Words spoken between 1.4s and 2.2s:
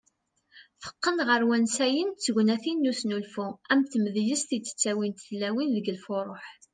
wansayen d